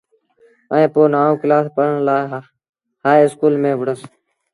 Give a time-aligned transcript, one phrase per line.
[0.73, 2.15] ائيٚݩ پو نآئوٚݩ ڪلآس پڙهڻ لآ
[3.03, 4.01] هآئي اسڪول ميݩ وُهڙوس۔